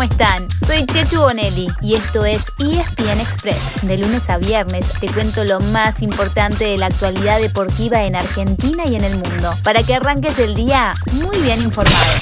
¿cómo 0.00 0.10
están? 0.10 0.48
Soy 0.66 0.86
Chechu 0.86 1.20
Bonelli 1.20 1.66
y 1.82 1.94
esto 1.94 2.24
es 2.24 2.46
ESPN 2.58 3.20
Express. 3.20 3.86
De 3.86 3.98
lunes 3.98 4.30
a 4.30 4.38
viernes 4.38 4.90
te 4.98 5.06
cuento 5.08 5.44
lo 5.44 5.60
más 5.60 6.00
importante 6.00 6.64
de 6.64 6.78
la 6.78 6.86
actualidad 6.86 7.38
deportiva 7.38 8.02
en 8.04 8.16
Argentina 8.16 8.84
y 8.86 8.96
en 8.96 9.04
el 9.04 9.18
mundo, 9.18 9.50
para 9.62 9.82
que 9.82 9.94
arranques 9.94 10.38
el 10.38 10.54
día 10.54 10.94
muy 11.12 11.36
bien 11.42 11.60
informado. 11.60 12.14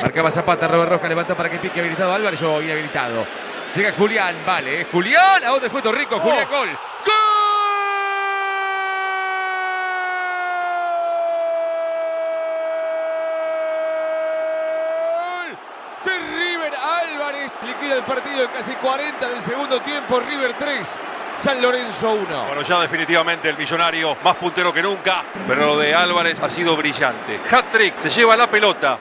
Marcaba 0.00 0.30
Zapata, 0.30 0.66
Robert 0.66 0.92
Roja 0.92 1.08
levanta 1.08 1.36
para 1.36 1.50
que 1.50 1.58
pique 1.58 1.78
habilitado 1.78 2.14
Álvarez 2.14 2.40
o 2.40 2.62
inhabilitado. 2.62 3.26
Llega 3.76 3.92
Julián, 3.92 4.36
vale, 4.46 4.86
Julián, 4.90 5.44
¿a 5.44 5.50
dónde 5.50 5.68
fue 5.68 5.82
Torrico? 5.82 6.20
Julián, 6.20 6.48
gol. 6.50 6.68
Liquida 17.44 17.96
el 17.96 18.04
partido 18.04 18.42
en 18.42 18.48
casi 18.48 18.72
40 18.72 19.28
del 19.28 19.42
segundo 19.42 19.80
tiempo. 19.82 20.18
River 20.18 20.54
3. 20.54 20.96
San 21.36 21.60
Lorenzo 21.60 22.12
1. 22.12 22.44
Bueno, 22.46 22.62
ya 22.62 22.80
definitivamente 22.80 23.50
el 23.50 23.58
millonario 23.58 24.16
más 24.24 24.36
puntero 24.36 24.72
que 24.72 24.82
nunca, 24.82 25.24
pero 25.46 25.66
lo 25.66 25.78
de 25.78 25.94
Álvarez 25.94 26.40
ha 26.40 26.48
sido 26.48 26.74
brillante. 26.76 27.40
Hat-trick, 27.50 28.00
se 28.00 28.08
lleva 28.08 28.34
la 28.36 28.48
pelota. 28.48 29.00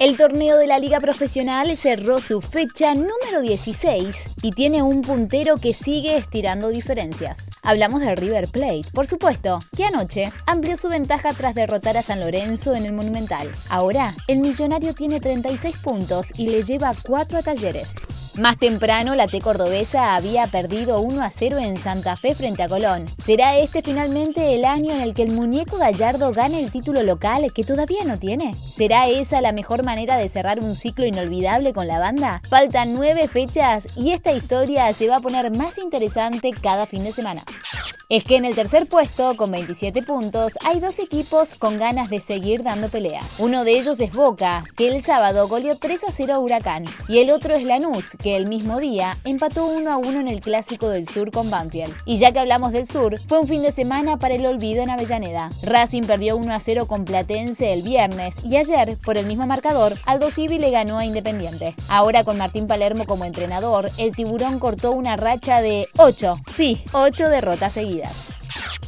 El 0.00 0.16
torneo 0.16 0.58
de 0.58 0.66
la 0.66 0.80
Liga 0.80 0.98
Profesional 0.98 1.76
cerró 1.76 2.20
su 2.20 2.40
fecha 2.40 2.94
número 2.94 3.40
16 3.42 4.30
y 4.42 4.50
tiene 4.50 4.82
un 4.82 5.02
puntero 5.02 5.56
que 5.58 5.72
sigue 5.72 6.16
estirando 6.16 6.68
diferencias. 6.70 7.50
Hablamos 7.62 8.00
de 8.00 8.16
River 8.16 8.48
Plate, 8.48 8.86
por 8.92 9.06
supuesto, 9.06 9.60
que 9.76 9.84
anoche 9.84 10.32
amplió 10.46 10.76
su 10.76 10.88
ventaja 10.88 11.32
tras 11.32 11.54
derrotar 11.54 11.96
a 11.96 12.02
San 12.02 12.18
Lorenzo 12.18 12.74
en 12.74 12.86
el 12.86 12.92
Monumental. 12.92 13.48
Ahora, 13.68 14.16
el 14.26 14.40
millonario 14.40 14.94
tiene 14.94 15.20
36 15.20 15.78
puntos 15.78 16.32
y 16.36 16.48
le 16.48 16.62
lleva 16.62 16.92
4 17.04 17.38
a 17.38 17.42
Talleres. 17.42 17.92
Más 18.36 18.58
temprano, 18.58 19.14
la 19.14 19.28
T 19.28 19.40
cordobesa 19.40 20.16
había 20.16 20.48
perdido 20.48 21.00
1 21.00 21.22
a 21.22 21.30
0 21.30 21.58
en 21.58 21.76
Santa 21.76 22.16
Fe 22.16 22.34
frente 22.34 22.64
a 22.64 22.68
Colón. 22.68 23.04
¿Será 23.24 23.56
este 23.58 23.80
finalmente 23.80 24.56
el 24.56 24.64
año 24.64 24.92
en 24.92 25.02
el 25.02 25.14
que 25.14 25.22
el 25.22 25.30
muñeco 25.30 25.76
Gallardo 25.76 26.32
gane 26.32 26.58
el 26.58 26.72
título 26.72 27.04
local 27.04 27.52
que 27.54 27.62
todavía 27.62 28.02
no 28.04 28.18
tiene? 28.18 28.56
¿Será 28.76 29.06
esa 29.06 29.40
la 29.40 29.52
mejor 29.52 29.84
manera 29.84 30.16
de 30.16 30.28
cerrar 30.28 30.58
un 30.58 30.74
ciclo 30.74 31.06
inolvidable 31.06 31.72
con 31.72 31.86
la 31.86 32.00
banda? 32.00 32.42
Faltan 32.48 32.92
nueve 32.92 33.28
fechas 33.28 33.86
y 33.94 34.10
esta 34.10 34.32
historia 34.32 34.92
se 34.94 35.06
va 35.06 35.16
a 35.16 35.20
poner 35.20 35.56
más 35.56 35.78
interesante 35.78 36.50
cada 36.50 36.86
fin 36.86 37.04
de 37.04 37.12
semana. 37.12 37.44
Es 38.10 38.22
que 38.22 38.36
en 38.36 38.44
el 38.44 38.54
tercer 38.54 38.86
puesto, 38.86 39.34
con 39.34 39.50
27 39.50 40.02
puntos, 40.02 40.58
hay 40.62 40.78
dos 40.78 40.98
equipos 40.98 41.54
con 41.54 41.78
ganas 41.78 42.10
de 42.10 42.20
seguir 42.20 42.62
dando 42.62 42.90
pelea. 42.90 43.22
Uno 43.38 43.64
de 43.64 43.78
ellos 43.78 43.98
es 43.98 44.12
Boca, 44.12 44.62
que 44.76 44.88
el 44.88 45.00
sábado 45.00 45.48
goleó 45.48 45.78
3 45.78 46.04
a 46.04 46.12
0 46.12 46.34
a 46.34 46.38
Huracán, 46.38 46.84
y 47.08 47.20
el 47.20 47.30
otro 47.30 47.54
es 47.54 47.64
Lanús, 47.64 48.14
que 48.22 48.36
el 48.36 48.46
mismo 48.46 48.78
día 48.78 49.16
empató 49.24 49.64
1 49.64 49.90
a 49.90 49.96
1 49.96 50.20
en 50.20 50.28
el 50.28 50.42
Clásico 50.42 50.90
del 50.90 51.08
Sur 51.08 51.30
con 51.30 51.48
Banfield. 51.50 51.94
Y 52.04 52.18
ya 52.18 52.30
que 52.30 52.40
hablamos 52.40 52.72
del 52.72 52.86
Sur, 52.86 53.18
fue 53.18 53.40
un 53.40 53.48
fin 53.48 53.62
de 53.62 53.72
semana 53.72 54.18
para 54.18 54.34
el 54.34 54.44
olvido 54.44 54.82
en 54.82 54.90
Avellaneda. 54.90 55.48
Racing 55.62 56.02
perdió 56.02 56.36
1 56.36 56.52
a 56.52 56.60
0 56.60 56.86
con 56.86 57.06
Platense 57.06 57.72
el 57.72 57.80
viernes, 57.80 58.44
y 58.44 58.58
ayer, 58.58 58.98
por 59.02 59.16
el 59.16 59.24
mismo 59.24 59.46
marcador, 59.46 59.94
Aldo 60.04 60.30
Civi 60.30 60.58
le 60.58 60.70
ganó 60.70 60.98
a 60.98 61.06
Independiente. 61.06 61.74
Ahora 61.88 62.22
con 62.22 62.36
Martín 62.36 62.66
Palermo 62.66 63.06
como 63.06 63.24
entrenador, 63.24 63.90
el 63.96 64.14
tiburón 64.14 64.58
cortó 64.58 64.92
una 64.92 65.16
racha 65.16 65.62
de 65.62 65.88
8, 65.96 66.34
sí, 66.54 66.82
8 66.92 67.30
derrotas 67.30 67.72
seguidas. 67.72 67.93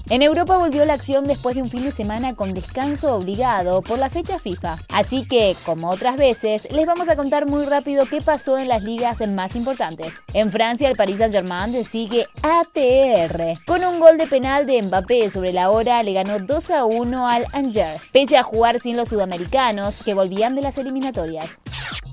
En 0.09 0.23
Europa 0.23 0.57
volvió 0.57 0.85
la 0.85 0.93
acción 0.93 1.25
después 1.25 1.57
de 1.57 1.63
un 1.63 1.71
fin 1.71 1.83
de 1.83 1.91
semana 1.91 2.37
con 2.37 2.55
descanso 2.55 3.17
obligado 3.17 3.83
por 3.83 3.99
la 3.99 4.09
fecha 4.09 4.39
FIFA. 4.39 4.77
Así 4.89 5.27
que, 5.27 5.57
como 5.65 5.91
otras 5.91 6.17
veces, 6.17 6.69
les 6.71 6.87
vamos 6.87 7.09
a 7.09 7.17
contar 7.17 7.47
muy 7.47 7.65
rápido 7.65 8.07
qué 8.07 8.23
pasó 8.23 8.57
en 8.57 8.69
las 8.69 8.85
ligas 8.85 9.27
más 9.27 9.57
importantes. 9.57 10.15
En 10.33 10.53
Francia, 10.53 10.89
el 10.89 10.97
Paris 10.97 11.19
Saint-Germain 11.19 11.85
sigue 11.85 12.29
ATR. 12.43 13.59
Con 13.67 13.83
un 13.83 13.99
gol 13.99 14.17
de 14.17 14.29
penal 14.29 14.65
de 14.65 14.81
Mbappé 14.81 15.29
sobre 15.29 15.53
la 15.53 15.71
hora, 15.71 16.01
le 16.05 16.13
ganó 16.13 16.39
2 16.39 16.71
a 16.71 16.85
1 16.85 17.27
al 17.27 17.47
Angers, 17.53 18.05
pese 18.13 18.37
a 18.37 18.45
jugar 18.45 18.79
sin 18.79 18.97
los 18.97 19.09
sudamericanos 19.09 20.05
que 20.05 20.15
volvían 20.15 20.55
de 20.55 20.63
las 20.63 20.79
eliminatorias. 20.79 21.59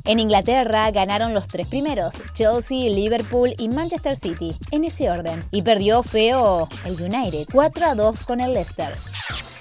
En 0.06 0.20
Inglaterra 0.20 0.92
ganaron 0.92 1.34
los 1.34 1.48
tres 1.48 1.66
primeros, 1.66 2.16
Chelsea, 2.34 2.90
Liverpool 2.90 3.56
y 3.58 3.70
Manchester 3.70 4.18
City, 4.18 4.54
en 4.72 4.84
ese 4.84 5.10
orden. 5.10 5.42
Y 5.50 5.62
perdió 5.62 6.04
feo 6.04 6.68
el 6.84 7.02
United, 7.02 7.48
4 7.50 7.86
a 7.86 7.96
2 7.96 8.24
con 8.24 8.42
el 8.42 8.52
Leicester. 8.52 8.94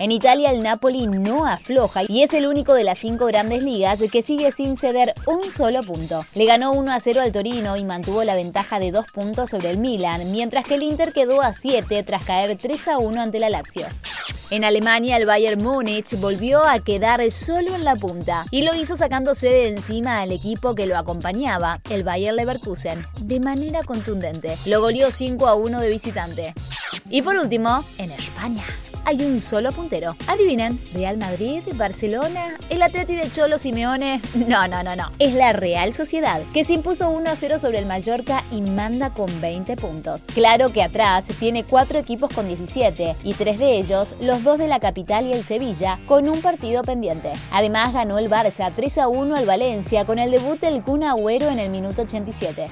En 0.01 0.11
Italia 0.11 0.51
el 0.51 0.65
Napoli 0.65 1.07
no 1.07 1.47
afloja 1.47 2.03
y 2.09 2.23
es 2.25 2.35
el 2.35 2.49
único 2.49 2.75
de 2.75 2.83
las 2.83 2.99
cinco 2.99 3.27
grandes 3.27 3.63
ligas 3.63 4.01
que 4.11 4.23
sigue 4.23 4.51
sin 4.51 4.77
ceder 4.77 5.15
un 5.27 5.49
solo 5.49 5.85
punto. 5.85 6.25
Le 6.35 6.45
ganó 6.45 6.73
1 6.73 6.91
a 6.91 6.99
0 6.99 7.21
al 7.21 7.31
Torino 7.31 7.77
y 7.77 7.85
mantuvo 7.85 8.25
la 8.25 8.35
ventaja 8.35 8.81
de 8.81 8.91
dos 8.91 9.07
puntos 9.13 9.51
sobre 9.51 9.71
el 9.71 9.79
Milan, 9.79 10.33
mientras 10.33 10.65
que 10.65 10.75
el 10.75 10.83
Inter 10.83 11.13
quedó 11.13 11.41
a 11.41 11.55
7 11.55 12.03
tras 12.03 12.25
caer 12.25 12.59
3 12.61 12.89
a 12.89 12.99
1 12.99 13.21
ante 13.21 13.39
la 13.39 13.49
Lazio. 13.49 13.87
En 14.53 14.65
Alemania, 14.65 15.17
el 15.17 15.25
Bayern 15.25 15.63
Múnich 15.63 16.15
volvió 16.21 16.63
a 16.63 16.79
quedar 16.79 17.23
solo 17.31 17.75
en 17.75 17.85
la 17.85 17.97
punta 17.97 18.45
y 18.51 18.65
lo 18.65 18.75
hizo 18.75 18.97
sacándose 18.99 19.49
de 19.49 19.69
encima 19.69 20.21
al 20.21 20.31
equipo 20.31 20.75
que 20.75 20.85
lo 20.85 20.99
acompañaba, 20.99 21.81
el 21.89 22.05
Bayern 22.05 22.37
Leverkusen, 22.37 23.03
de 23.23 23.41
manera 23.41 23.83
contundente. 23.83 24.59
Lo 24.67 24.83
goleó 24.83 25.11
5 25.11 25.49
a 25.49 25.55
1 25.55 25.81
de 25.81 25.89
visitante. 25.89 26.55
Y 27.09 27.23
por 27.23 27.37
último, 27.37 27.83
en 27.97 28.11
España 28.11 28.63
hay 29.05 29.23
un 29.23 29.41
solo 29.41 29.73
puntero. 29.73 30.17
Adivinen, 30.27 30.81
Real 30.93 31.19
Madrid, 31.19 31.63
Barcelona, 31.75 32.59
el 32.69 32.83
Atleti 32.83 33.15
de 33.15 33.31
Cholo 33.31 33.59
Simeone. 33.59 34.21
No, 34.53 34.67
no, 34.67 34.83
no, 34.83 34.97
no. 34.97 35.13
Es 35.19 35.35
la 35.35 35.53
Real 35.53 35.95
Sociedad, 35.95 36.43
que 36.53 36.65
se 36.65 36.75
impuso 36.75 37.09
1 37.11 37.31
a 37.31 37.37
0 37.37 37.59
sobre 37.59 37.79
el 37.79 37.87
Mallorca 37.87 38.45
y 38.51 38.61
manda 38.61 39.11
con 39.11 39.41
20 39.41 39.77
puntos. 39.77 40.25
Claro 40.35 40.73
que 40.73 40.83
atrás 40.83 41.29
tiene 41.39 41.65
cuatro 41.65 41.99
equipos 41.99 42.31
con 42.33 42.49
17 42.49 43.17
y 43.23 43.35
tres 43.35 43.59
de 43.59 43.77
ellos, 43.77 44.15
los 44.21 44.43
dos 44.43 44.59
de 44.59 44.69
la 44.69 44.81
capital 44.81 45.27
y 45.27 45.33
el 45.33 45.45
Sevilla, 45.45 46.01
con 46.07 46.29
un 46.29 46.41
partido 46.43 46.83
pendiente. 46.83 47.33
Además 47.51 47.93
ganó 47.93 48.19
el 48.19 48.29
Barça 48.29 48.73
3 48.75 48.99
a 48.99 49.09
1 49.09 49.37
al 49.37 49.47
Valencia 49.47 50.05
con 50.05 50.19
el 50.19 50.31
debut 50.31 50.61
del 50.61 50.83
Kun 50.83 51.03
Agüero 51.05 51.49
en 51.49 51.59
el 51.59 51.71
minuto 51.71 52.03
87. 52.03 52.69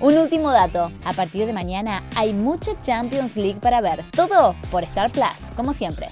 Un 0.00 0.16
último 0.16 0.50
dato, 0.50 0.90
a 1.04 1.12
partir 1.12 1.44
de 1.44 1.52
mañana 1.52 2.02
hay 2.16 2.32
mucha 2.32 2.72
Champions 2.80 3.36
League 3.36 3.60
para 3.60 3.82
ver, 3.82 4.02
todo 4.12 4.56
por 4.70 4.82
Star 4.84 5.12
Plus, 5.12 5.50
como 5.54 5.74
siempre. 5.74 6.08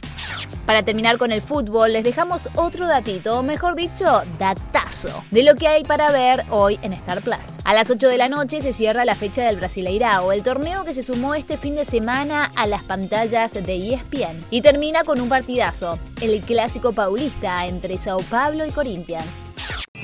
Para 0.67 0.83
terminar 0.83 1.17
con 1.17 1.33
el 1.33 1.41
fútbol, 1.41 1.95
les 1.95 2.05
dejamos 2.05 2.51
otro 2.55 2.87
datito, 2.87 3.39
o 3.39 3.43
mejor 3.43 3.77
dicho, 3.77 4.05
datazo, 4.39 5.25
de 5.31 5.43
lo 5.43 5.55
que 5.55 5.69
hay 5.69 5.85
para 5.85 6.11
ver 6.11 6.45
hoy 6.51 6.79
en 6.83 6.93
Star 6.93 7.23
Plus. 7.23 7.59
A 7.65 7.73
las 7.73 7.91
8 7.91 8.09
de 8.09 8.19
la 8.19 8.29
noche 8.29 8.61
se 8.61 8.75
cierra 8.75 9.07
la 9.07 9.15
fecha 9.15 9.45
del 9.45 9.57
Brasileirao, 9.57 10.33
el 10.33 10.43
torneo 10.43 10.85
que 10.85 10.93
se 10.93 11.03
sumó 11.03 11.35
este 11.35 11.57
fin 11.57 11.75
de 11.75 11.87
semana 11.87 12.53
a 12.57 12.67
las 12.67 12.83
pantallas 12.83 13.55
de 13.55 13.95
ESPN. 13.95 14.45
Y 14.51 14.61
termina 14.61 15.05
con 15.05 15.19
un 15.19 15.31
partidazo, 15.31 15.99
el 16.21 16.43
clásico 16.43 16.93
paulista 16.93 17.65
entre 17.65 17.97
Sao 17.97 18.21
Paulo 18.21 18.67
y 18.67 18.71
Corinthians. 18.71 19.48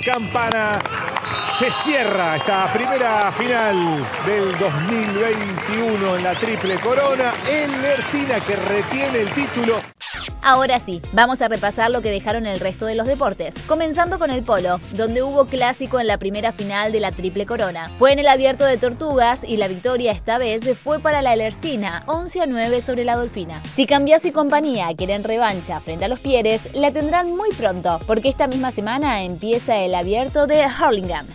Campana 0.05 0.79
se 1.59 1.71
cierra 1.71 2.37
esta 2.37 2.71
primera 2.73 3.33
final 3.33 4.07
del 4.27 4.59
2021 4.59 6.17
en 6.17 6.23
la 6.23 6.35
Triple 6.35 6.79
Corona. 6.81 7.33
El 7.49 7.71
que 8.41 8.57
retiene 8.57 9.21
el 9.21 9.31
título. 9.31 9.94
Ahora 10.47 10.79
sí, 10.79 11.01
vamos 11.15 11.41
a 11.41 11.49
repasar 11.49 11.91
lo 11.91 12.03
que 12.03 12.11
dejaron 12.11 12.45
el 12.45 12.61
resto 12.61 12.85
de 12.85 12.95
los 12.95 13.07
deportes, 13.07 13.55
comenzando 13.67 14.19
con 14.19 14.31
el 14.31 14.43
polo, 14.43 14.79
donde 14.93 15.23
hubo 15.23 15.47
clásico 15.47 15.99
en 15.99 16.07
la 16.07 16.19
primera 16.19 16.53
final 16.53 16.93
de 16.93 17.01
la 17.01 17.13
Triple 17.13 17.47
Corona. 17.47 17.91
Fue 17.97 18.13
en 18.13 18.19
el 18.19 18.29
abierto 18.29 18.67
de 18.67 18.77
Tortugas 18.77 19.43
y 19.43 19.57
la 19.57 19.69
victoria 19.69 20.13
esta 20.13 20.37
vez 20.37 20.77
fue 20.77 21.01
para 21.01 21.23
la 21.23 21.33
Elercina, 21.33 22.05
11 22.09 22.43
a 22.43 22.47
9 22.47 22.83
sobre 22.83 23.05
la 23.05 23.17
Dolfina. 23.17 23.63
Si 23.73 23.87
Cambias 23.87 24.27
y 24.27 24.33
compañía 24.33 24.95
quieren 24.95 25.25
revancha 25.25 25.81
frente 25.81 26.05
a 26.05 26.09
los 26.09 26.21
Pieres, 26.21 26.69
la 26.75 26.93
tendrán 26.93 27.35
muy 27.35 27.49
pronto, 27.53 27.99
porque 28.07 28.29
esta 28.29 28.47
misma 28.47 28.71
semana 28.71 29.23
empieza 29.23 29.79
el 29.79 29.95
abierto 29.95 30.47
de 30.47 30.67
Hurlingham. 30.67 31.27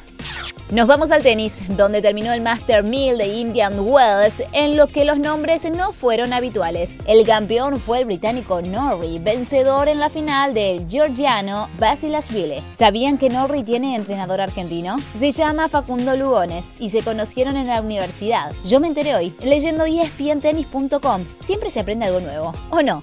Nos 0.71 0.85
vamos 0.85 1.11
al 1.11 1.23
tenis, 1.23 1.61
donde 1.75 1.99
terminó 1.99 2.31
el 2.31 2.41
Master 2.41 2.83
1000 2.83 3.17
de 3.17 3.27
Indian 3.27 3.79
Wells, 3.79 4.43
en 4.53 4.77
lo 4.77 4.85
que 4.85 5.03
los 5.03 5.17
nombres 5.17 5.67
no 5.71 5.93
fueron 5.93 6.31
habituales. 6.31 6.99
El 7.07 7.25
campeón 7.25 7.79
fue 7.79 7.97
el 7.97 8.05
británico 8.05 8.61
Norrie, 8.61 9.17
vencedor 9.17 9.87
en 9.87 9.97
la 9.97 10.11
final 10.11 10.53
del 10.53 10.87
georgiano 10.87 11.69
Basilashvili. 11.79 12.63
¿Sabían 12.71 13.17
que 13.17 13.29
Norrie 13.29 13.63
tiene 13.63 13.95
entrenador 13.95 14.41
argentino? 14.41 14.97
Se 15.17 15.31
llama 15.31 15.69
Facundo 15.69 16.15
Lugones 16.15 16.67
y 16.77 16.91
se 16.91 17.01
conocieron 17.01 17.57
en 17.57 17.65
la 17.65 17.81
universidad. 17.81 18.53
Yo 18.63 18.79
me 18.79 18.89
enteré 18.89 19.15
hoy, 19.15 19.33
leyendo 19.41 19.85
espntennis.com. 19.85 21.25
Siempre 21.43 21.71
se 21.71 21.79
aprende 21.79 22.05
algo 22.05 22.19
nuevo, 22.19 22.53
¿o 22.69 22.83
no? 22.83 23.01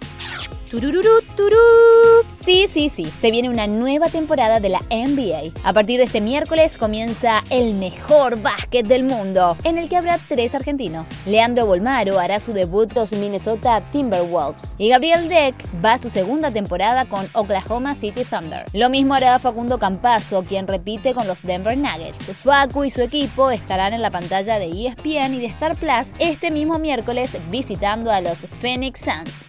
Sí, 2.46 2.68
sí, 2.72 2.88
sí, 2.88 3.06
se 3.06 3.32
viene 3.32 3.50
una 3.50 3.66
nueva 3.66 4.08
temporada 4.08 4.60
de 4.60 4.68
la 4.68 4.78
NBA. 4.88 5.50
A 5.64 5.72
partir 5.72 5.98
de 5.98 6.04
este 6.04 6.20
miércoles 6.20 6.78
comienza 6.78 7.42
el 7.50 7.74
mejor 7.74 8.40
básquet 8.40 8.86
del 8.86 9.02
mundo, 9.02 9.56
en 9.64 9.78
el 9.78 9.88
que 9.88 9.96
habrá 9.96 10.16
tres 10.28 10.54
argentinos. 10.54 11.10
Leandro 11.26 11.66
Bolmaro 11.66 12.20
hará 12.20 12.38
su 12.38 12.52
debut 12.52 12.94
con 12.94 13.00
los 13.00 13.12
Minnesota 13.14 13.82
Timberwolves 13.90 14.76
y 14.78 14.90
Gabriel 14.90 15.28
Deck 15.28 15.56
va 15.84 15.94
a 15.94 15.98
su 15.98 16.08
segunda 16.08 16.52
temporada 16.52 17.06
con 17.06 17.28
Oklahoma 17.32 17.96
City 17.96 18.22
Thunder. 18.22 18.64
Lo 18.72 18.90
mismo 18.90 19.14
hará 19.14 19.40
Facundo 19.40 19.80
Campazo, 19.80 20.44
quien 20.44 20.68
repite 20.68 21.14
con 21.14 21.26
los 21.26 21.42
Denver 21.42 21.76
Nuggets. 21.76 22.26
Facu 22.26 22.84
y 22.84 22.90
su 22.90 23.00
equipo 23.00 23.50
estarán 23.50 23.92
en 23.92 24.02
la 24.02 24.12
pantalla 24.12 24.60
de 24.60 24.66
ESPN 24.66 25.34
y 25.34 25.40
de 25.40 25.46
Star 25.46 25.74
Plus 25.74 26.14
este 26.20 26.52
mismo 26.52 26.78
miércoles 26.78 27.36
visitando 27.50 28.12
a 28.12 28.20
los 28.20 28.46
Phoenix 28.60 29.00
Suns. 29.00 29.48